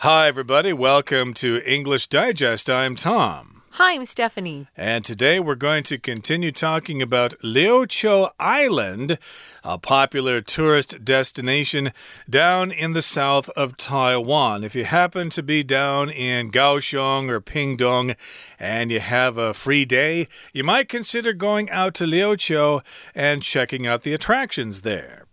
[0.00, 0.74] Hi, everybody.
[0.74, 2.68] Welcome to English Digest.
[2.68, 3.62] I'm Tom.
[3.70, 4.66] Hi, I'm Stephanie.
[4.76, 9.18] And today we're going to continue talking about Liuqiu Island,
[9.64, 11.92] a popular tourist destination
[12.28, 14.64] down in the south of Taiwan.
[14.64, 18.16] If you happen to be down in Kaohsiung or Pingdong
[18.60, 22.82] and you have a free day, you might consider going out to Liuqiu
[23.14, 25.25] and checking out the attractions there.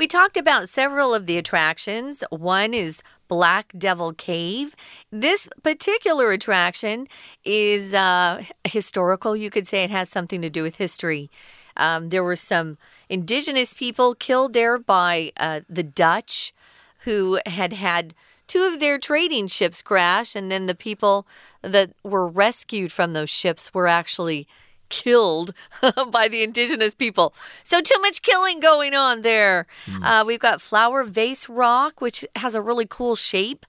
[0.00, 2.24] We talked about several of the attractions.
[2.30, 4.74] One is Black Devil Cave.
[5.12, 7.06] This particular attraction
[7.44, 9.36] is uh, historical.
[9.36, 11.28] You could say it has something to do with history.
[11.76, 12.78] Um, there were some
[13.10, 16.54] indigenous people killed there by uh, the Dutch
[17.00, 18.14] who had had
[18.46, 21.26] two of their trading ships crash, and then the people
[21.60, 24.48] that were rescued from those ships were actually
[24.90, 25.54] killed
[26.10, 27.34] by the indigenous people.
[27.64, 29.66] So, too much killing going on there.
[29.86, 30.04] Mm.
[30.04, 33.64] Uh, we've got Flower Vase Rock, which has a really cool shape,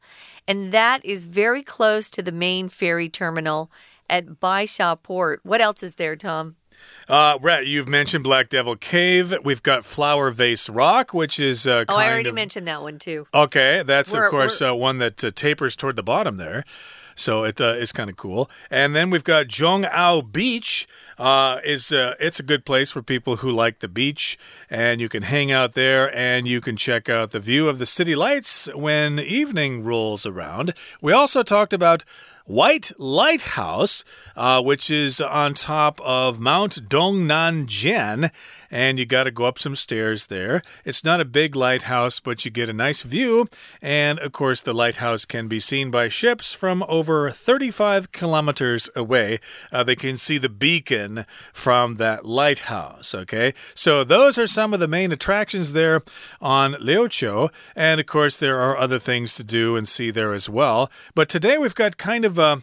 [0.48, 3.72] and that is very close to the main ferry terminal
[4.10, 5.40] at Bai Sha Port.
[5.44, 6.58] What else is there, Tom?
[7.08, 9.34] Uh, Brett, you've mentioned Black Devil Cave.
[9.44, 12.36] We've got Flower Vase Rock, which is uh, oh, I already of...
[12.36, 13.28] mentioned that one too.
[13.34, 16.64] Okay, that's we're, of course uh, one that uh, tapers toward the bottom there.
[17.16, 18.50] So it uh, is kind of cool.
[18.70, 20.88] And then we've got Zhongao Beach.
[21.18, 24.38] Uh, is uh, it's a good place for people who like the beach,
[24.70, 27.86] and you can hang out there and you can check out the view of the
[27.86, 30.74] city lights when evening rolls around.
[31.02, 32.04] We also talked about
[32.46, 34.04] White Lighthouse,
[34.36, 38.32] uh, which is on top of Mount Dongnanjian
[38.72, 40.62] and you got to go up some stairs there.
[40.86, 43.48] It's not a big lighthouse, but you get a nice view.
[43.82, 49.40] And of course, the lighthouse can be seen by ships from over 35 kilometers away.
[49.72, 53.14] Uh, they can see the beacon from that lighthouse.
[53.14, 56.02] Okay, so those are some of the main attractions there
[56.42, 57.50] on Liuqiu.
[57.76, 60.90] And of course, there are other things to do and see there as well.
[61.14, 62.62] But today we've got kind of a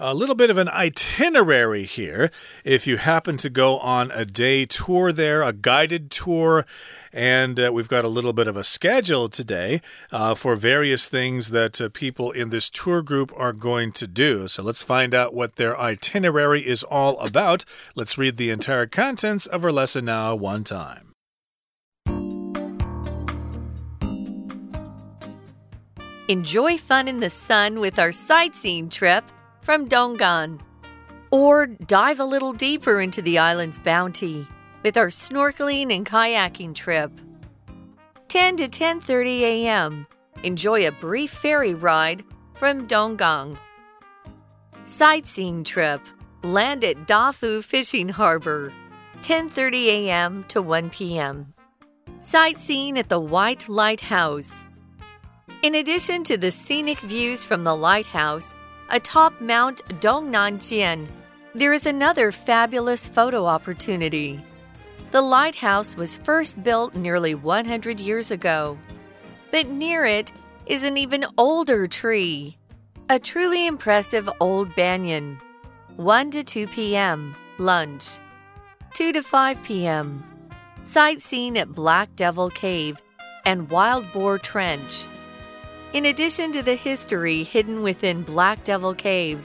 [0.00, 2.30] a little bit of an itinerary here.
[2.64, 6.64] If you happen to go on a day tour there, a guided tour,
[7.12, 11.50] and uh, we've got a little bit of a schedule today uh, for various things
[11.50, 14.48] that uh, people in this tour group are going to do.
[14.48, 17.66] So let's find out what their itinerary is all about.
[17.94, 21.12] Let's read the entire contents of our lesson now, one time.
[26.28, 29.24] Enjoy fun in the sun with our sightseeing trip
[29.70, 30.58] from Donggang.
[31.30, 34.44] Or dive a little deeper into the island's bounty
[34.82, 37.12] with our snorkeling and kayaking trip.
[38.26, 40.08] 10 to 10:30 a.m.
[40.42, 43.56] Enjoy a brief ferry ride from Donggang.
[44.82, 46.00] Sightseeing trip.
[46.42, 48.72] Land at Dafu Fishing Harbor.
[49.22, 50.44] 10:30 a.m.
[50.48, 51.54] to 1 p.m.
[52.18, 54.64] Sightseeing at the White Lighthouse.
[55.62, 58.52] In addition to the scenic views from the lighthouse,
[58.90, 61.08] atop Mount Dongnanjian,
[61.54, 64.40] there is another fabulous photo opportunity.
[65.10, 68.78] The lighthouse was first built nearly 100 years ago,
[69.50, 70.32] but near it
[70.66, 72.56] is an even older tree,
[73.08, 75.40] a truly impressive old banyan.
[75.96, 77.34] 1 to 2 p.m.
[77.58, 78.18] lunch,
[78.94, 80.24] 2 to 5 p.m.
[80.84, 83.02] sightseeing at Black Devil Cave
[83.44, 85.06] and Wild Boar Trench.
[85.92, 89.44] In addition to the history hidden within Black Devil Cave,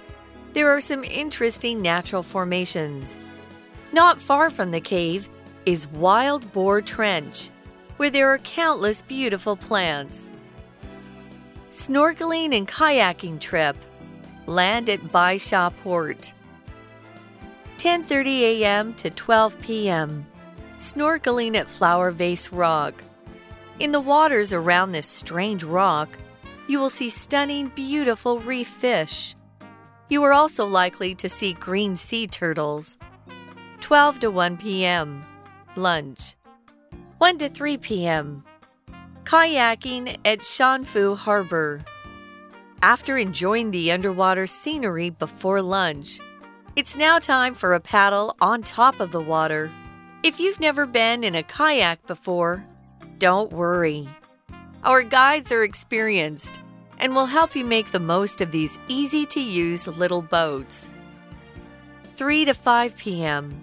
[0.53, 3.15] there are some interesting natural formations.
[3.91, 5.27] Not far from the cave
[5.65, 7.49] is Wild Boar Trench,
[7.97, 10.29] where there are countless beautiful plants.
[11.71, 13.75] Snorkeling and kayaking trip.
[14.45, 16.31] Land at Bai Sha Port.
[17.79, 18.93] 10:30 a.m.
[18.93, 20.27] to 12 p.m.
[20.77, 23.03] Snorkeling at Flower Vase Rock.
[23.79, 26.19] In the waters around this strange rock,
[26.67, 29.35] you will see stunning, beautiful reef fish.
[30.09, 32.97] You are also likely to see green sea turtles.
[33.81, 35.25] 12 to 1 p.m.
[35.75, 36.35] Lunch.
[37.17, 38.43] 1 to 3 p.m.
[39.23, 41.83] Kayaking at Shanfu Harbor.
[42.81, 46.19] After enjoying the underwater scenery before lunch,
[46.75, 49.71] it's now time for a paddle on top of the water.
[50.23, 52.65] If you've never been in a kayak before,
[53.17, 54.09] don't worry.
[54.85, 56.59] Our guides are experienced
[56.99, 60.87] and will help you make the most of these easy to use little boats.
[62.17, 63.59] 3 to 5 p.m.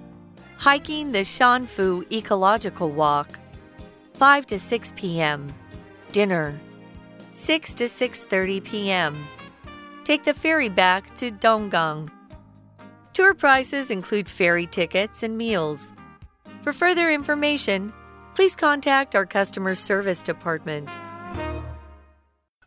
[0.59, 3.39] Hiking the Shanfu Ecological Walk.
[4.15, 5.55] 5 to 6 p.m.
[6.11, 6.59] Dinner.
[7.35, 9.15] 6 to 6:30 p.m.
[10.03, 12.11] Take the ferry back to Donggang.
[13.13, 15.93] Tour prices include ferry tickets and meals.
[16.63, 17.93] For further information,
[18.35, 20.89] please contact our customer service department.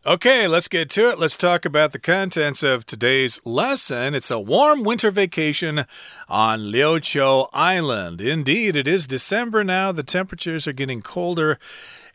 [0.06, 1.18] Okay, let's get to it.
[1.18, 4.14] Let's talk about the contents of today's lesson.
[4.14, 5.84] It's a warm winter vacation
[6.28, 8.20] on Liuqiu Island.
[8.20, 9.90] Indeed, it is December now.
[9.90, 11.58] The temperatures are getting colder.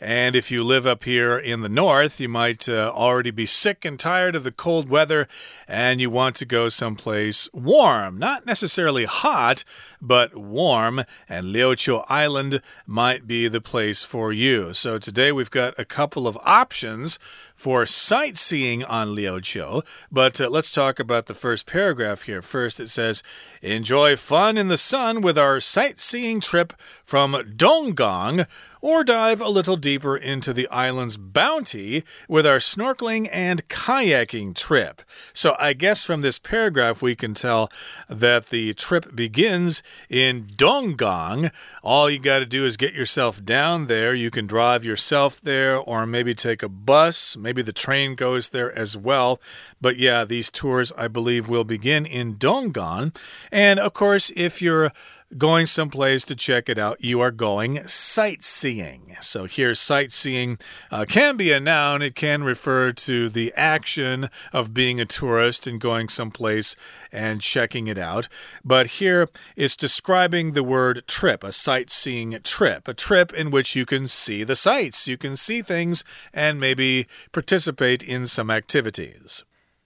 [0.04, 3.86] And if you live up here in the north, you might uh, already be sick
[3.86, 5.28] and tired of the cold weather
[5.68, 8.18] and you want to go someplace warm.
[8.18, 9.64] Not necessarily hot,
[10.02, 11.04] but warm.
[11.30, 14.74] And Liuqiu Island might be the place for you.
[14.74, 17.20] So today we've got a couple of options
[17.62, 19.86] for sightseeing on Liuqiu.
[20.12, 22.42] But uh, let's talk about the first paragraph here.
[22.42, 23.22] First, it says,
[23.62, 26.74] Enjoy fun in the sun with our sightseeing trip
[27.04, 28.48] from Donggang
[28.82, 35.04] or dive a little deeper into the island's bounty with our snorkeling and kayaking trip.
[35.34, 37.72] So, I guess from this paragraph, we can tell
[38.10, 41.52] that the trip begins in Donggang.
[41.84, 44.14] All you got to do is get yourself down there.
[44.14, 47.38] You can drive yourself there, or maybe take a bus.
[47.38, 49.40] Maybe the train goes there as well.
[49.80, 53.16] But yeah, these tours, I believe, will begin in Donggang.
[53.52, 54.92] And of course, if you're
[55.38, 59.16] going someplace to check it out, you are going sightseeing.
[59.22, 60.58] So here, sightseeing
[60.92, 65.68] uh, can be a noun, it can refer to the action of being a tourist
[65.68, 66.76] and going someplace
[67.12, 68.28] and checking it out.
[68.64, 73.86] But here, it's describing the word trip, a sightseeing trip, a trip in which you
[73.86, 76.04] can see the sights, you can see things,
[76.34, 79.44] and maybe participate in some activities.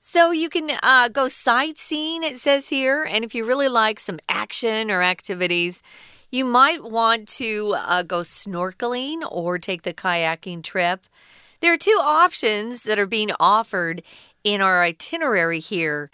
[0.08, 3.02] So you can uh, go sightseeing, it says here.
[3.10, 5.82] And if you really like some action or activities,
[6.30, 11.08] you might want to uh, go snorkeling or take the kayaking trip.
[11.60, 14.04] There are two options that are being offered
[14.44, 16.12] in our itinerary here.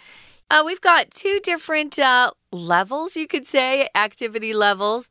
[0.50, 5.10] Uh, we've got two different uh, levels, you could say, activity levels.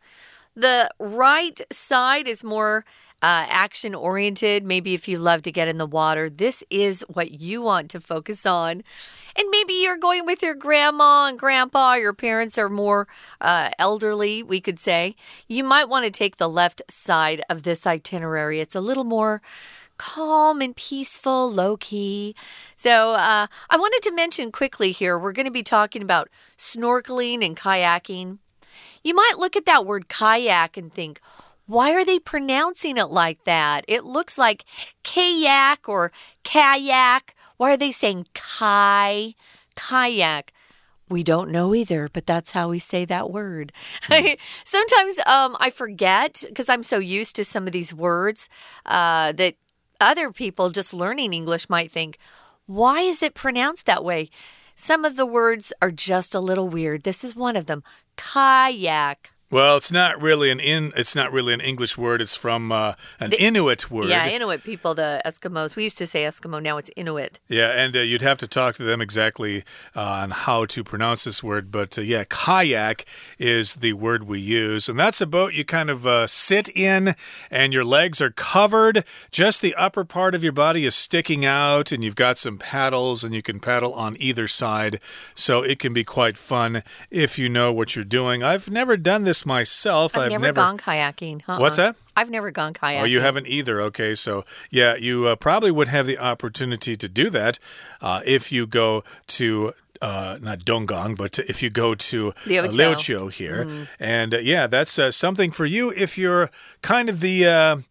[0.60, 2.84] The right side is more
[3.22, 4.62] uh, action oriented.
[4.62, 7.98] Maybe if you love to get in the water, this is what you want to
[7.98, 8.82] focus on.
[9.34, 13.08] And maybe you're going with your grandma and grandpa, your parents are more
[13.40, 15.16] uh, elderly, we could say.
[15.48, 18.60] You might want to take the left side of this itinerary.
[18.60, 19.40] It's a little more
[19.96, 22.34] calm and peaceful, low key.
[22.76, 26.28] So, uh, I wanted to mention quickly here we're going to be talking about
[26.58, 28.40] snorkeling and kayaking.
[29.02, 31.20] You might look at that word kayak and think,
[31.66, 33.84] why are they pronouncing it like that?
[33.86, 34.64] It looks like
[35.04, 36.10] kayak or
[36.42, 37.34] kayak.
[37.56, 39.34] Why are they saying kai,
[39.76, 40.52] kayak?
[41.08, 43.72] We don't know either, but that's how we say that word.
[44.04, 44.34] Hmm.
[44.64, 48.48] Sometimes um, I forget because I'm so used to some of these words
[48.86, 49.54] uh, that
[50.00, 52.18] other people just learning English might think,
[52.66, 54.30] why is it pronounced that way?
[54.74, 57.02] Some of the words are just a little weird.
[57.02, 57.82] This is one of them
[58.20, 59.32] kayak.
[59.50, 60.92] Well, it's not really an in.
[60.96, 62.22] It's not really an English word.
[62.22, 64.06] It's from uh, an the, Inuit word.
[64.06, 65.74] Yeah, Inuit people, the Eskimos.
[65.74, 66.62] We used to say Eskimo.
[66.62, 67.40] Now it's Inuit.
[67.48, 69.64] Yeah, and uh, you'd have to talk to them exactly
[69.96, 71.72] uh, on how to pronounce this word.
[71.72, 73.06] But uh, yeah, kayak
[73.40, 77.16] is the word we use, and that's a boat you kind of uh, sit in,
[77.50, 79.04] and your legs are covered.
[79.32, 83.24] Just the upper part of your body is sticking out, and you've got some paddles,
[83.24, 85.00] and you can paddle on either side.
[85.34, 88.44] So it can be quite fun if you know what you're doing.
[88.44, 90.16] I've never done this myself.
[90.16, 91.42] I've, I've never, never, gone kayaking.
[91.48, 91.60] Uh -uh.
[91.60, 91.96] What's that?
[92.16, 93.02] I've never gone kayaking.
[93.02, 93.80] Oh, you haven't either.
[93.80, 97.58] Okay, so yeah, you uh, probably would have the opportunity to do that
[98.00, 99.02] uh, if you go
[99.38, 103.64] to uh, not Donggang, but if you go to Liuqiu uh, here.
[103.64, 103.88] Mm.
[103.98, 106.50] And uh, yeah, that's uh, something for you if you're
[106.82, 107.84] kind of the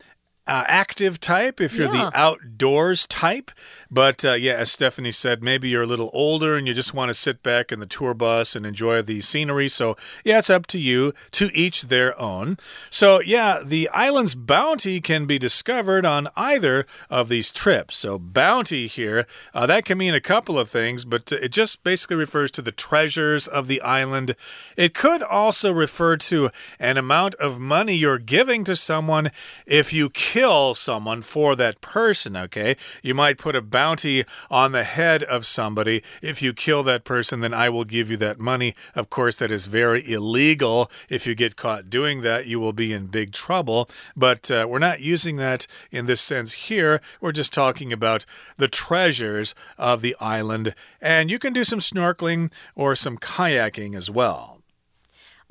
[0.49, 2.09] uh, active type, if you're yeah.
[2.09, 3.51] the outdoors type.
[3.91, 7.09] But uh, yeah, as Stephanie said, maybe you're a little older and you just want
[7.09, 9.69] to sit back in the tour bus and enjoy the scenery.
[9.69, 12.57] So yeah, it's up to you, to each their own.
[12.89, 17.97] So yeah, the island's bounty can be discovered on either of these trips.
[17.97, 22.15] So bounty here, uh, that can mean a couple of things, but it just basically
[22.15, 24.35] refers to the treasures of the island.
[24.75, 29.29] It could also refer to an amount of money you're giving to someone
[29.67, 32.77] if you kill kill someone for that person, okay?
[33.03, 36.01] You might put a bounty on the head of somebody.
[36.21, 38.73] If you kill that person, then I will give you that money.
[38.95, 40.89] Of course, that is very illegal.
[41.09, 43.89] If you get caught doing that, you will be in big trouble.
[44.15, 47.01] But uh, we're not using that in this sense here.
[47.19, 50.73] We're just talking about the treasures of the island.
[51.01, 54.61] And you can do some snorkeling or some kayaking as well.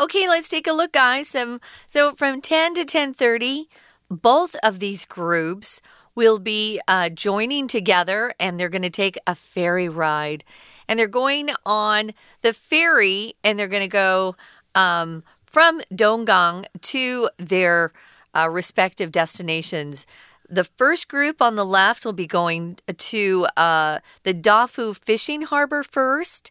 [0.01, 1.35] Okay, let's take a look, guys.
[1.35, 3.67] Um, so from 10 to 10:30,
[4.11, 5.81] both of these groups
[6.15, 10.45] will be uh, joining together and they're going to take a ferry ride.
[10.89, 12.13] And they're going on
[12.43, 14.35] the ferry and they're going to go
[14.75, 17.93] um, from Donggang to their
[18.35, 20.07] uh, respective destinations.
[20.51, 25.83] The first group on the left will be going to uh, the Dafu Fishing Harbor
[25.83, 26.51] first.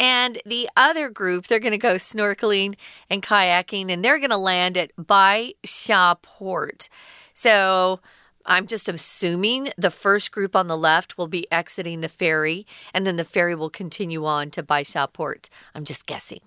[0.00, 2.76] And the other group, they're going to go snorkeling
[3.10, 6.88] and kayaking, and they're going to land at Bai Sha Port.
[7.34, 8.00] So
[8.46, 13.06] I'm just assuming the first group on the left will be exiting the ferry, and
[13.06, 15.50] then the ferry will continue on to Bai Sha Port.
[15.74, 16.40] I'm just guessing.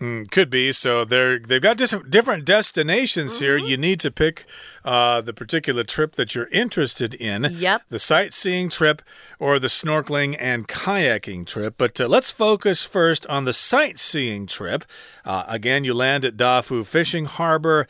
[0.00, 0.70] Mm, could be.
[0.72, 3.44] So they're they've got different destinations mm -hmm.
[3.44, 3.58] here.
[3.58, 3.68] Mm-hmm.
[3.68, 4.44] You need to pick
[4.84, 7.56] uh, the particular trip that you're interested in.
[7.58, 7.82] Yep.
[7.90, 9.02] The sightseeing trip
[9.38, 11.74] or the snorkeling and kayaking trip.
[11.76, 14.84] But uh, let's focus first on the sightseeing trip.
[15.24, 17.86] Uh, again, you land at Dafu Fishing Harbor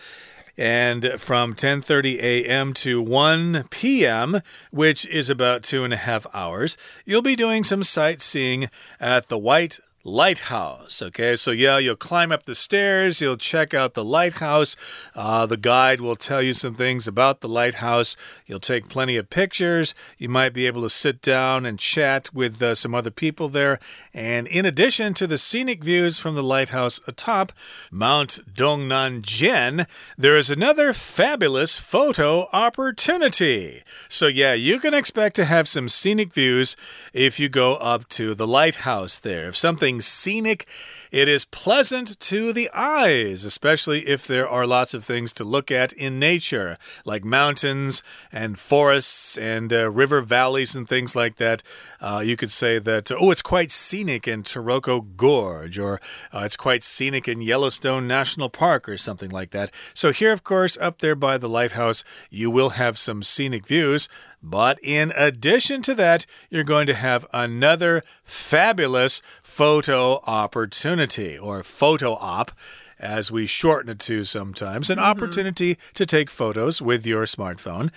[0.58, 2.74] and from 10:30 a.m.
[2.74, 7.84] to 1 p.m., which is about two and a half hours, you'll be doing some
[7.84, 11.02] sightseeing at the White lighthouse.
[11.02, 14.74] Okay, so yeah, you'll climb up the stairs, you'll check out the lighthouse.
[15.14, 18.16] Uh, the guide will tell you some things about the lighthouse.
[18.46, 19.94] You'll take plenty of pictures.
[20.16, 23.78] You might be able to sit down and chat with uh, some other people there.
[24.14, 27.52] And in addition to the scenic views from the lighthouse atop
[27.90, 29.86] Mount Dongnanjian,
[30.16, 33.82] there is another fabulous photo opportunity.
[34.08, 36.76] So yeah, you can expect to have some scenic views
[37.12, 39.48] if you go up to the lighthouse there.
[39.48, 40.66] If something something scenic.
[41.10, 45.70] It is pleasant to the eyes, especially if there are lots of things to look
[45.70, 51.62] at in nature, like mountains and forests and uh, river valleys and things like that.
[52.00, 56.00] Uh, you could say that, oh, it's quite scenic in Taroko Gorge, or
[56.32, 59.70] uh, it's quite scenic in Yellowstone National Park, or something like that.
[59.94, 64.08] So, here, of course, up there by the lighthouse, you will have some scenic views.
[64.42, 72.14] But in addition to that, you're going to have another fabulous photo opportunity or photo
[72.14, 72.52] op
[73.00, 75.10] as we shorten it to sometimes, an mm -hmm.
[75.10, 77.90] opportunity to take photos with your smartphone.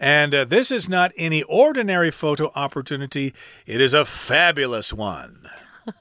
[0.00, 3.34] And uh, this is not any ordinary photo opportunity,
[3.66, 5.50] it is a fabulous one.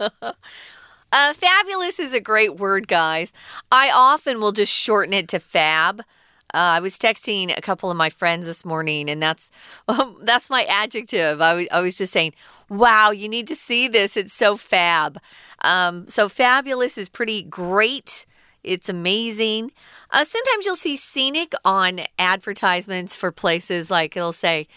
[1.11, 3.33] uh, fabulous is a great word, guys.
[3.71, 6.01] I often will just shorten it to fab.
[6.53, 9.51] Uh, I was texting a couple of my friends this morning, and that's
[9.87, 11.41] um, that's my adjective.
[11.41, 12.33] I, I was just saying,
[12.69, 14.15] "Wow, you need to see this.
[14.17, 15.19] It's so fab."
[15.61, 18.25] Um, so fabulous is pretty great.
[18.63, 19.71] It's amazing.
[20.11, 24.67] Uh, sometimes you'll see scenic on advertisements for places like it'll say,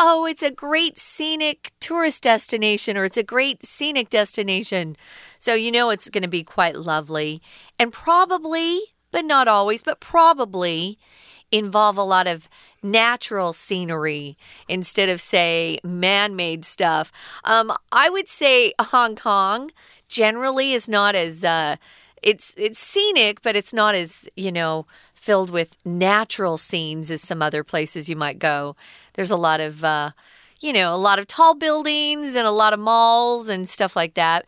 [0.00, 4.96] "Oh, it's a great scenic tourist destination," or "It's a great scenic destination."
[5.38, 7.42] So you know it's going to be quite lovely,
[7.78, 10.98] and probably but not always, but probably
[11.50, 12.48] involve a lot of
[12.82, 14.36] natural scenery
[14.68, 17.10] instead of, say, man made stuff.
[17.44, 19.70] Um, I would say Hong Kong
[20.08, 21.44] generally is not as.
[21.44, 21.76] Uh,
[22.22, 27.42] it's it's scenic, but it's not as you know filled with natural scenes as some
[27.42, 28.76] other places you might go.
[29.14, 30.10] There's a lot of uh,
[30.60, 34.14] you know a lot of tall buildings and a lot of malls and stuff like
[34.14, 34.46] that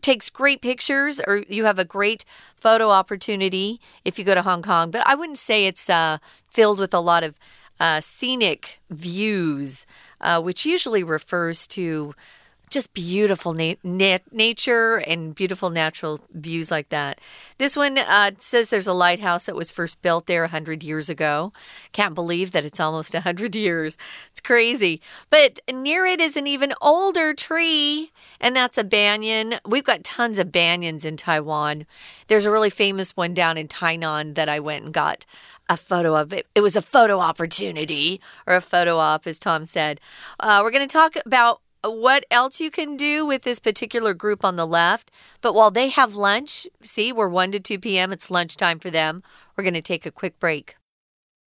[0.00, 2.24] takes great pictures or you have a great
[2.56, 6.18] photo opportunity if you go to Hong Kong, but I wouldn't say it's uh,
[6.50, 7.34] filled with a lot of
[7.78, 9.86] uh, scenic views,
[10.20, 12.14] uh, which usually refers to
[12.76, 17.18] just beautiful na na nature and beautiful natural views like that.
[17.56, 21.54] This one uh, says there's a lighthouse that was first built there 100 years ago.
[21.92, 23.96] Can't believe that it's almost 100 years.
[24.30, 25.00] It's crazy.
[25.30, 29.54] But near it is an even older tree, and that's a banyan.
[29.64, 31.86] We've got tons of banyans in Taiwan.
[32.26, 35.24] There's a really famous one down in Tainan that I went and got
[35.66, 36.46] a photo of it.
[36.54, 39.98] It was a photo opportunity or a photo op, as Tom said.
[40.38, 44.43] Uh, we're going to talk about what else you can do with this particular group
[44.43, 45.09] on the left.
[45.41, 49.23] But while they have lunch, see, we're 1 to 2 p.m., it's lunchtime for them.
[49.55, 50.75] We're going to take a quick break.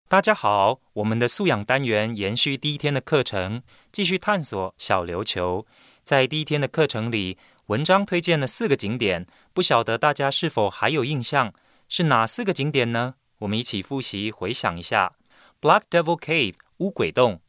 [0.08, 5.66] 大家好，我们的素养单元延续第一天的课程，继续探索小琉球。
[6.02, 11.52] 在第一天的课程里，文章推荐了四个景点，不晓得大家是否还有印象？
[11.88, 13.14] 是哪四个景点呢？
[13.38, 15.14] 我们一起复习回想一下：
[15.60, 17.40] Black Devil Cave 乌鬼洞，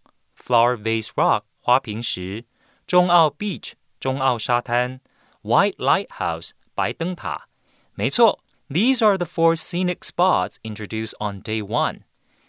[0.41, 2.45] Flower Vase Rock 花瓶石。
[2.90, 5.00] 中澳 Beach 中澳沙滩
[5.44, 7.46] ，White Lighthouse 白灯塔。
[7.94, 12.00] 没错，These are the four scenic spots introduced on day one。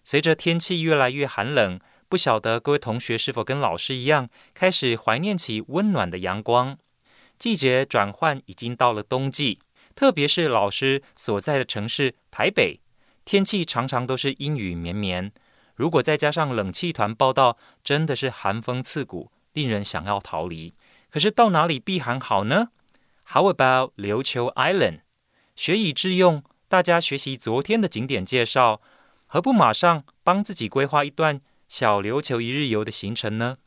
[0.03, 1.79] 随着天气越来越寒冷，
[2.09, 6.75] 不晓得各位同学是否跟老师一样，开始怀念起温暖的阳光。
[7.37, 9.59] 季节转换已经到了冬季，
[9.93, 12.79] 特别是老师所在的城市台北，
[13.23, 15.31] 天气常常都是阴雨绵绵。
[15.75, 19.31] 如果再加上冷气团报道，真的是寒风刺骨。
[19.53, 20.73] 令人想要逃离，
[21.09, 22.69] 可是到哪里避寒好呢
[23.27, 25.01] ？How about 琉球 Island？
[25.55, 28.81] 学以致用，大家学习昨天的景点介绍，
[29.27, 33.57] 何不马上帮自己规划一段小琉球一日游的行程呢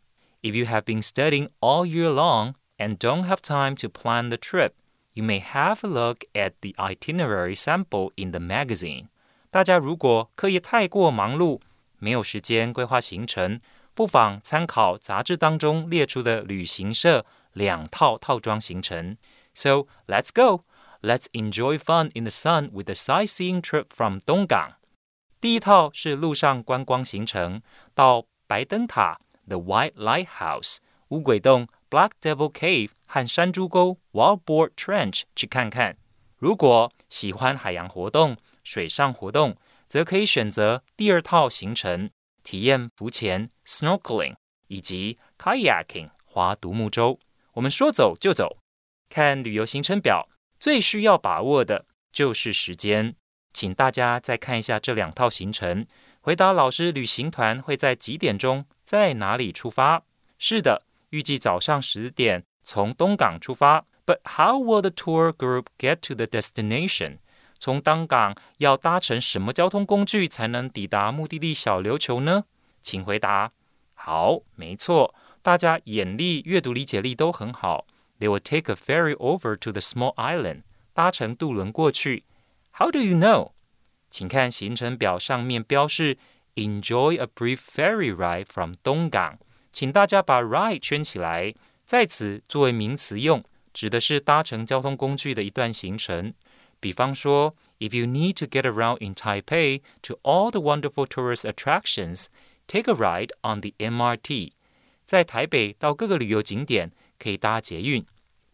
[0.43, 4.37] ？If you have been studying all year long and don't have time to plan the
[4.37, 4.73] trip,
[5.13, 9.09] you may have a look at the itinerary sample in the magazine.
[9.51, 11.61] 大家如果课业太过忙碌，
[11.99, 13.61] 没有时间规划行程，
[13.95, 19.17] 不妨参考杂志当中列出的旅行社两套套装行程。
[19.55, 20.65] So let's go.
[21.01, 24.77] Let's enjoy fun in the sun with a sightseeing trip from 东港。
[25.41, 27.61] 第一套是陆上观光行程，
[27.95, 35.99] 到白灯塔 The White Lighthouse、乌鬼洞 Black Devil Cave 和山猪沟 Wild Boar Trench 去看看。
[36.39, 42.09] 如果喜欢海洋活动、水上活动，则可以选择第二套行程，
[42.45, 44.37] 体验浮潜 Snorkeling
[44.69, 47.19] 以及 Kayaking 划独木舟。
[47.55, 48.59] 我们说走就走，
[49.09, 50.29] 看旅游行程表，
[50.61, 53.17] 最需要把握的就是时间。
[53.53, 55.87] 请大家再看一下这两套行程，
[56.21, 60.03] 回答老师旅行团会在几点钟在哪里出发？
[60.39, 63.87] 是的，预计早上十点从东港出发。
[64.05, 67.19] But how will the tour group get to the destination？
[67.59, 72.45] 从当港要搭乘什么交通工具才能抵达目的地小琉球呢？
[72.83, 73.53] 请回答。
[73.95, 77.87] 好，没错，大家眼力、阅读理解力都很好。
[78.21, 82.25] They will take a ferry over to the small island，搭乘渡轮过去。
[82.73, 83.53] How do you know？
[84.11, 86.19] 请看行程表上面标示
[86.55, 89.39] "Enjoy a brief ferry ride from 东港"，
[89.73, 93.43] 请大家把 "ride" 圈起来，在此作为名词用，
[93.73, 96.33] 指的是搭乘交通工具的一段行程。
[96.84, 102.28] 比方说，If you need to get around in Taipei to all the wonderful tourist attractions,
[102.68, 104.52] take a ride on the MRT。
[105.06, 108.06] 在台北到各个旅游景点可以搭捷运。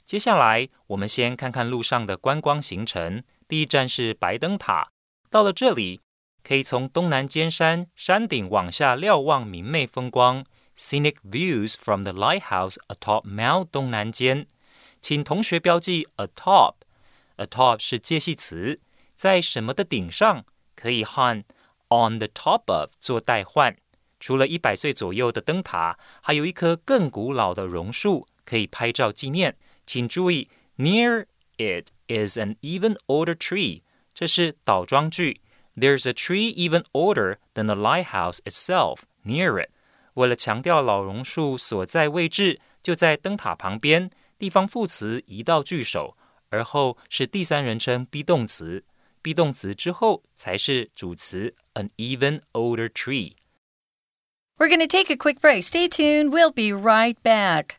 [0.06, 3.24] 接下来，我们先看看路上的观光行程。
[3.48, 4.90] 第一站是白灯塔，
[5.30, 6.02] 到了这里，
[6.44, 10.46] 可以从东南尖山山顶往下瞭望明媚风光，
[10.78, 14.48] scenic views from the lighthouse atop Mount 东南尖。
[15.02, 16.08] 请同学标记
[17.40, 18.80] atop，atop 是介系词，
[19.16, 21.44] 在什么的顶上，可以和
[21.90, 23.76] on the top of 做代换。
[24.20, 29.58] 除了一百岁左右的灯塔，还有一棵更古老的榕树，可以拍照纪念。
[29.86, 31.26] 请注意 near
[31.58, 33.82] it。is an even older tree。
[34.14, 35.42] 这是倒装句。
[35.76, 39.70] There's a tree even older than the lighthouse itself near it。
[40.14, 46.16] 为了强调老榕树所在位置就在灯塔旁边，地方副词移到句首，
[46.50, 48.84] 而后是第三人称 be 动词，
[49.22, 55.64] be 动词之后才是主词 an even older tree。We're going to take a quick break.
[55.64, 56.30] Stay tuned.
[56.30, 57.78] We'll be right back.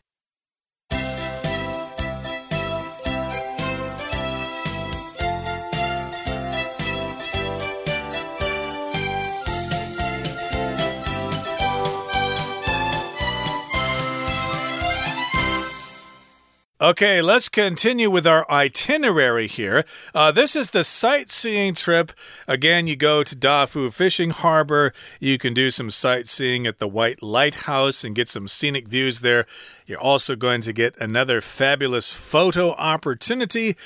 [16.82, 19.84] Okay, let's continue with our itinerary here.
[20.12, 22.10] Uh, this is the sightseeing trip.
[22.48, 24.92] Again, you go to Dafu Fishing Harbor.
[25.20, 29.46] You can do some sightseeing at the White Lighthouse and get some scenic views there.
[29.86, 33.76] You're also going to get another fabulous photo opportunity.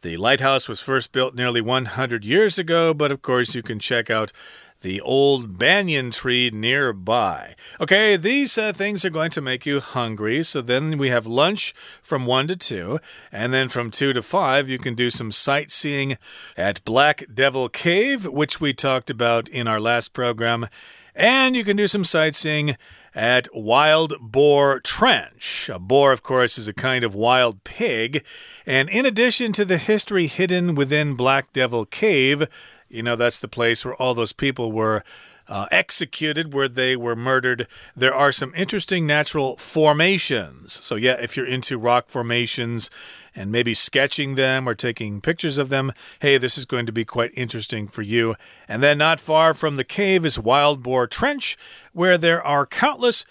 [0.00, 4.08] The lighthouse was first built nearly 100 years ago, but of course, you can check
[4.08, 4.32] out
[4.80, 7.54] the old banyan tree nearby.
[7.80, 10.42] Okay, these uh, things are going to make you hungry.
[10.44, 12.98] So then we have lunch from 1 to 2.
[13.32, 16.16] And then from 2 to 5, you can do some sightseeing
[16.56, 20.68] at Black Devil Cave, which we talked about in our last program.
[21.14, 22.76] And you can do some sightseeing
[23.12, 25.68] at Wild Boar Trench.
[25.68, 28.24] A boar, of course, is a kind of wild pig.
[28.64, 32.46] And in addition to the history hidden within Black Devil Cave,
[32.88, 35.04] you know, that's the place where all those people were
[35.48, 37.66] uh, executed, where they were murdered.
[37.96, 40.72] There are some interesting natural formations.
[40.72, 42.90] So, yeah, if you're into rock formations
[43.34, 47.04] and maybe sketching them or taking pictures of them, hey, this is going to be
[47.04, 48.34] quite interesting for you.
[48.68, 51.56] And then, not far from the cave is Wild Boar Trench,
[51.92, 53.24] where there are countless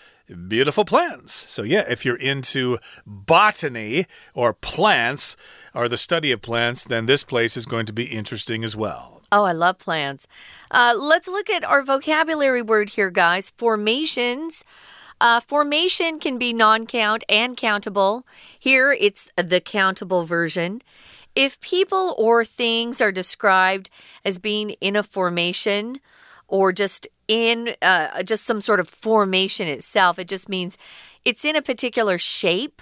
[0.47, 1.33] beautiful plants.
[1.33, 5.37] So, yeah, if you're into botany or plants
[5.73, 9.16] or the study of plants, then this place is going to be interesting as well.
[9.31, 10.27] Oh, I love plants.
[10.71, 13.49] Uh, let's look at our vocabulary word here, guys.
[13.57, 14.63] Formations.
[15.19, 18.25] Uh, formation can be non count and countable.
[18.59, 20.81] Here it's the countable version.
[21.35, 23.89] If people or things are described
[24.23, 25.99] as being in a formation
[26.47, 30.77] or just in uh, just some sort of formation itself, it just means
[31.25, 32.81] it's in a particular shape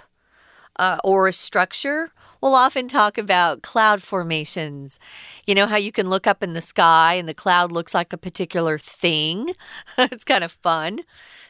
[0.78, 2.10] uh, or a structure
[2.40, 4.98] we'll often talk about cloud formations.
[5.46, 8.12] You know how you can look up in the sky and the cloud looks like
[8.12, 9.52] a particular thing?
[9.98, 11.00] it's kind of fun.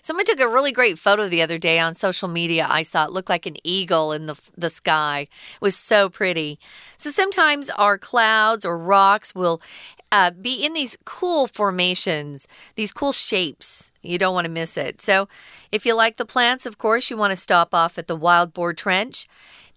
[0.03, 2.67] Someone took a really great photo the other day on social media.
[2.71, 5.21] I saw it looked like an eagle in the, the sky.
[5.23, 6.61] It was so pretty.
[6.97, 9.61] So sometimes our clouds or rocks will
[10.13, 13.93] uh, be in these cool formations, these cool shapes.
[14.03, 15.01] You don't want to miss it.
[15.01, 15.29] So,
[15.73, 18.53] if you like the plants, of course, you want to stop off at the Wild
[18.53, 19.27] Boar Trench.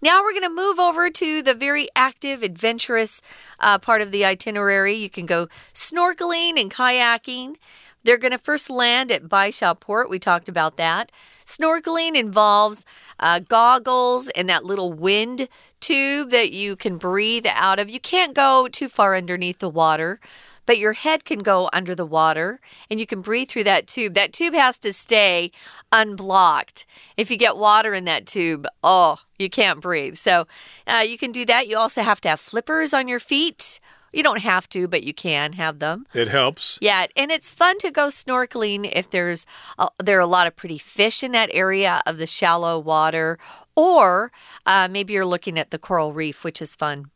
[0.02, 3.20] Now we're going to move over to the very active, adventurous
[3.58, 4.94] uh, part of the itinerary.
[4.94, 7.56] You can go snorkeling and kayaking.
[8.02, 10.08] They're going to first land at Baisha Port.
[10.08, 11.12] We talked about that.
[11.44, 12.86] Snorkeling involves
[13.18, 15.48] uh, goggles and that little wind
[15.90, 17.90] tube that you can breathe out of.
[17.90, 20.20] You can't go too far underneath the water,
[20.64, 24.14] but your head can go under the water and you can breathe through that tube.
[24.14, 25.50] That tube has to stay
[25.90, 26.86] unblocked.
[27.16, 30.14] If you get water in that tube, oh, you can't breathe.
[30.14, 30.46] So
[30.86, 31.66] uh, you can do that.
[31.66, 33.80] You also have to have flippers on your feet
[34.12, 36.06] you don't have to, but you can have them.
[36.14, 36.78] It helps.
[36.80, 39.46] Yeah, and it's fun to go snorkeling if there's
[39.78, 43.38] a, there are a lot of pretty fish in that area of the shallow water,
[43.76, 44.32] or
[44.66, 47.10] uh, maybe you're looking at the coral reef, which is fun.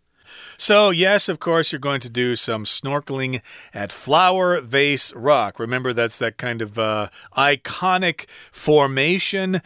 [0.56, 3.40] So, yes, of course, you're going to do some snorkeling
[3.72, 5.58] at Flower Vase Rock.
[5.58, 9.60] Remember, that's that kind of uh, iconic formation uh,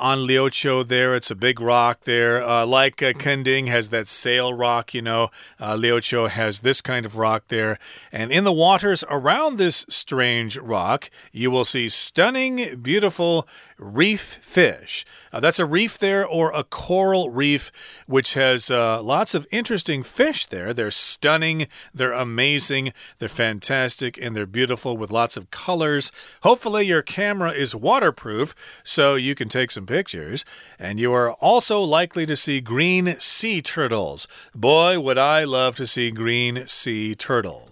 [0.00, 1.14] on Liuqiu there.
[1.14, 2.42] It's a big rock there.
[2.42, 7.06] Uh, like uh, Kending has that sail rock, you know, uh, Liuqiu has this kind
[7.06, 7.78] of rock there.
[8.12, 13.46] And in the waters around this strange rock, you will see stunning, beautiful
[13.78, 15.04] reef fish.
[15.32, 17.70] Uh, that's a reef there or a coral reef,
[18.06, 20.72] which has uh, lots of interesting fish there.
[20.72, 26.10] They're stunning, they're amazing, they're fantastic, and they're beautiful with lots of colors.
[26.42, 30.44] Hopefully, your camera is waterproof so you can take some pictures.
[30.78, 34.26] And you are also likely to see green sea turtles.
[34.54, 37.70] Boy, would I love to see green sea turtles.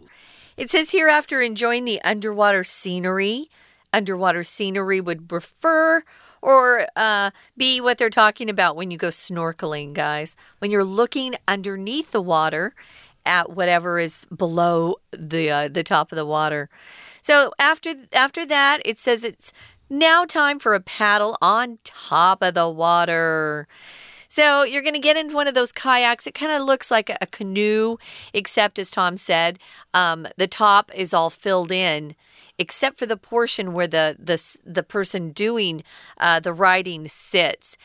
[0.57, 3.49] It says here after enjoying the underwater scenery,
[3.95, 6.03] underwater scenery would refer
[6.43, 10.37] or uh, be what they're talking about when you go snorkeling, guys.
[10.59, 12.75] When you're looking underneath the water
[13.25, 16.69] at whatever is below the uh, the top of the water.
[17.23, 19.53] So after after that, it says it's
[19.89, 23.67] now time for a paddle on top of the water.
[24.35, 26.27] So you're going to get into one of those kayaks.
[26.27, 27.99] It kind of looks like a, canoe,
[28.33, 29.61] except as Tom said,
[29.93, 32.17] um, the top is all filled in
[32.59, 35.85] except for the portion where the the the person doing
[36.19, 37.77] uh, the riding sits.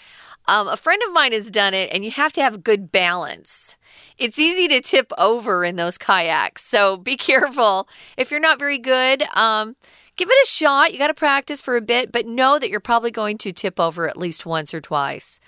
[0.47, 3.77] Um, a friend of mine has done it, and you have to have good balance.
[4.17, 7.87] It's easy to tip over in those kayaks, so be careful.
[8.17, 9.75] If you're not very good, um,
[10.15, 10.93] give it a shot.
[10.93, 13.79] You got to practice for a bit, but know that you're probably going to tip
[13.79, 15.39] over at least once or twice.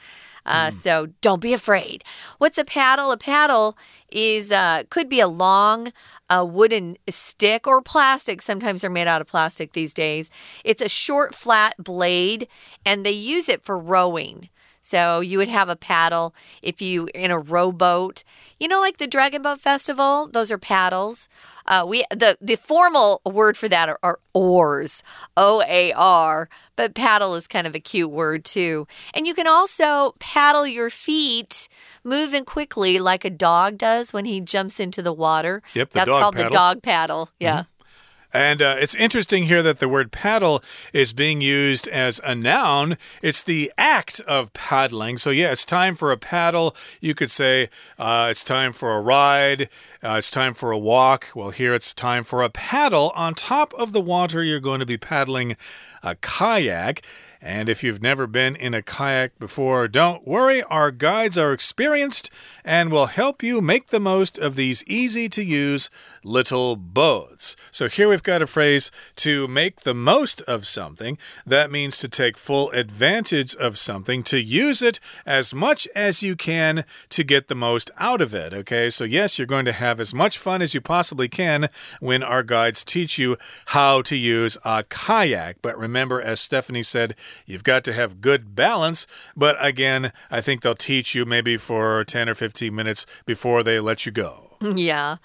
[0.45, 0.73] Uh, mm.
[0.73, 2.03] So don't be afraid.
[2.37, 3.11] What's a paddle?
[3.11, 3.77] A paddle
[4.11, 5.91] is uh, could be a long
[6.31, 8.41] a wooden stick or plastic.
[8.41, 10.29] Sometimes they're made out of plastic these days.
[10.63, 12.47] It's a short, flat blade,
[12.85, 14.47] and they use it for rowing.
[14.81, 18.23] So you would have a paddle if you in a rowboat.
[18.59, 21.29] You know, like the Dragon Boat Festival, those are paddles.
[21.67, 25.03] Uh, we the the formal word for that are, are oars,
[25.37, 28.87] O A R, but paddle is kind of a cute word too.
[29.13, 31.69] And you can also paddle your feet,
[32.03, 35.61] moving quickly like a dog does when he jumps into the water.
[35.75, 36.49] Yep, the that's called paddle.
[36.49, 37.29] the dog paddle.
[37.39, 37.53] Yeah.
[37.53, 37.70] Mm -hmm.
[38.33, 40.63] And uh, it's interesting here that the word paddle
[40.93, 42.97] is being used as a noun.
[43.21, 45.17] It's the act of paddling.
[45.17, 46.75] So, yeah, it's time for a paddle.
[46.99, 49.69] You could say uh, it's time for a ride,
[50.03, 51.27] uh, it's time for a walk.
[51.35, 53.11] Well, here it's time for a paddle.
[53.15, 55.57] On top of the water, you're going to be paddling
[56.03, 57.01] a kayak.
[57.41, 62.29] And if you've never been in a kayak before, don't worry, our guides are experienced
[62.63, 65.89] and will help you make the most of these easy to use
[66.23, 67.55] little boats.
[67.71, 71.17] So here we've got a phrase to make the most of something.
[71.43, 76.35] That means to take full advantage of something, to use it as much as you
[76.35, 78.53] can to get the most out of it.
[78.53, 82.21] Okay, so yes, you're going to have as much fun as you possibly can when
[82.21, 83.35] our guides teach you
[83.67, 85.57] how to use a kayak.
[85.63, 90.61] But remember, as Stephanie said, You've got to have good balance, but again, I think
[90.61, 94.47] they'll teach you maybe for 10 or 15 minutes before they let you go.
[94.75, 95.17] Yeah.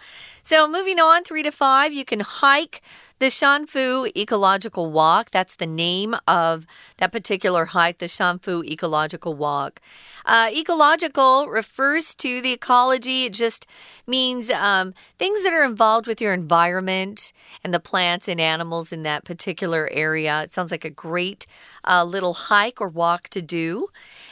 [0.47, 2.81] So moving on, three to five, you can hike
[3.19, 5.33] the Shanfu Ecological Walk.
[5.33, 6.67] That's the name of
[6.99, 9.81] that particular hike, the Shanfu Ecological Walk.
[10.25, 13.25] Uh, ecological refers to the ecology.
[13.25, 13.67] It just
[14.07, 17.33] means um, things that are involved with your environment
[17.65, 20.45] and the plants and animals in that particular area.
[20.45, 21.49] It sounds like a great
[21.85, 23.89] uh, little hike or walk to do.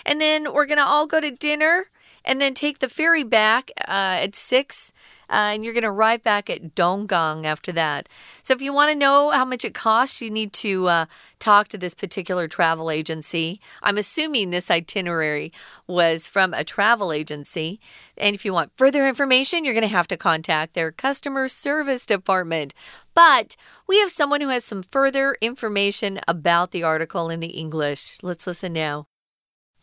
[0.06, 1.86] And then we're going to all go to dinner
[2.24, 4.92] and then take the ferry back uh, at 6
[5.33, 8.09] uh, and you're going to arrive back at Donggang after that.
[8.43, 11.05] So, if you want to know how much it costs, you need to uh,
[11.39, 13.59] talk to this particular travel agency.
[13.83, 15.51] I'm assuming this itinerary
[15.87, 17.79] was from a travel agency.
[18.17, 22.05] And if you want further information, you're going to have to contact their customer service
[22.05, 22.73] department.
[23.13, 23.55] But
[23.87, 28.23] we have someone who has some further information about the article in the English.
[28.23, 29.05] Let's listen now.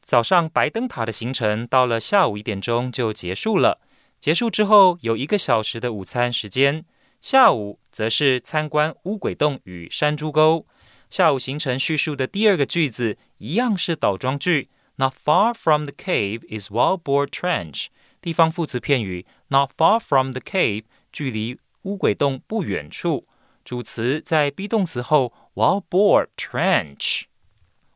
[0.00, 3.80] 早上白灯塔的行程到了下午一点钟就结束了。
[4.21, 6.85] 结束之后有一个小时的午餐时间，
[7.19, 10.67] 下午则是参观乌鬼洞与山猪沟。
[11.09, 17.87] 下午行程叙述的第二个句子一样是倒装句，Not far from the cave is Wildboar Trench。
[18.21, 23.27] 地方副词片语，Not far from the cave，距离乌鬼洞不远处。
[23.65, 27.23] 主词在 be 动词后，Wildboar Trench。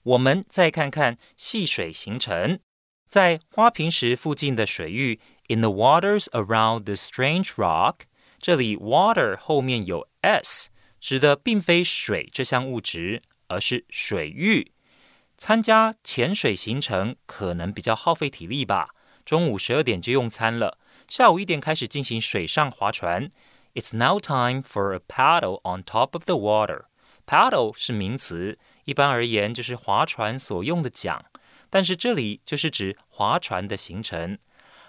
[0.01, 2.59] 我们再看看戏水行程，
[3.07, 5.19] 在花瓶石附近的水域。
[5.48, 8.02] In the waters around this strange rock，
[8.38, 10.70] 这里 water 后面有 s，
[11.00, 14.72] 指的并非水这项物质，而是水域。
[15.36, 18.90] 参加潜水行程可能比较耗费体力吧。
[19.24, 23.30] 中午十二点就用餐了，下午一点开始进行水上划船。
[23.74, 26.84] It's now time for a paddle on top of the water.
[27.26, 31.24] Paddle 是名词，一般而言就是划船所用的桨，
[31.68, 34.38] 但是这里就是指划船的行程。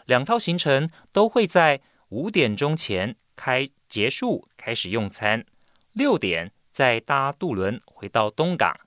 [0.07, 5.45] 两套行程都会在五点钟前开结束，开始用餐。
[5.93, 8.79] 六点再搭渡轮回到东港。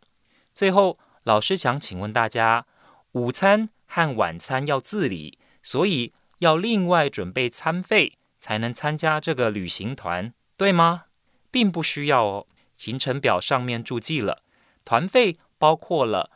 [0.53, 2.65] 最后，老师想请问大家，
[3.13, 11.05] 午餐和晚餐要自理，所以要另外准备餐费才能参加这个旅行团，对吗？
[11.51, 12.47] 并不需要哦。
[12.77, 14.43] 行程表上面注记了，
[14.85, 16.31] 团费包括了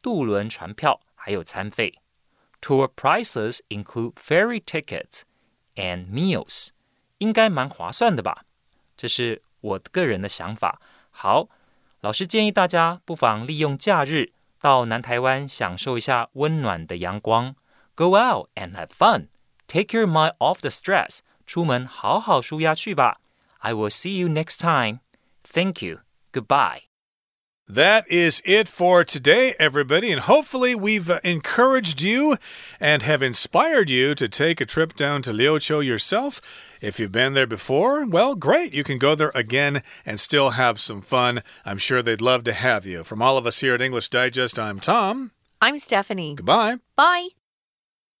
[0.00, 1.99] 渡轮船票还有餐费。
[2.61, 5.21] Tour prices include ferry tickets
[5.75, 6.69] and meals，
[7.19, 8.45] 应该蛮划算的吧？
[8.97, 10.81] 这是我个人的想法。
[11.11, 11.49] 好，
[12.01, 17.55] 老师建议大家不妨利用假日到南台湾享受一下温暖的阳光。
[17.93, 19.27] Go out and have fun.
[19.67, 21.19] Take your mind off the stress.
[21.45, 23.21] 出门好好舒压去吧。
[23.59, 24.99] I will see you next time.
[25.43, 25.99] Thank you.
[26.31, 26.88] Goodbye.
[27.70, 30.10] That is it for today, everybody.
[30.10, 32.36] And hopefully, we've uh, encouraged you
[32.80, 36.40] and have inspired you to take a trip down to Liuqiu yourself.
[36.80, 38.74] If you've been there before, well, great.
[38.74, 41.44] You can go there again and still have some fun.
[41.64, 43.04] I'm sure they'd love to have you.
[43.04, 45.30] From all of us here at English Digest, I'm Tom.
[45.60, 46.34] I'm Stephanie.
[46.34, 46.78] Goodbye.
[46.96, 47.28] Bye.